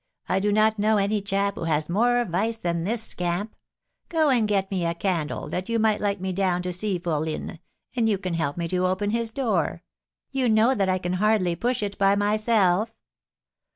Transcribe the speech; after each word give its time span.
I 0.27 0.39
do 0.39 0.51
not 0.51 0.79
know 0.79 0.97
any 0.97 1.21
chap 1.21 1.53
who 1.53 1.65
has 1.65 1.87
more 1.87 2.25
vice 2.25 2.57
than 2.57 2.85
this 2.85 3.03
scamp. 3.03 3.55
Go 4.09 4.31
and 4.31 4.47
get 4.47 4.71
me 4.71 4.83
a 4.83 4.95
candle, 4.95 5.47
that 5.49 5.69
you 5.69 5.77
may 5.77 5.99
light 5.99 6.19
me 6.19 6.33
down 6.33 6.63
to 6.63 6.73
see 6.73 6.97
fourline, 6.97 7.59
and 7.95 8.09
you 8.09 8.17
can 8.17 8.33
help 8.33 8.57
me 8.57 8.67
to 8.69 8.87
open 8.87 9.11
his 9.11 9.29
door. 9.29 9.83
You 10.31 10.49
know 10.49 10.73
that 10.73 10.89
I 10.89 10.97
can 10.97 11.13
hardly 11.13 11.55
push 11.55 11.83
it 11.83 11.99
by 11.99 12.15
myself." 12.15 12.91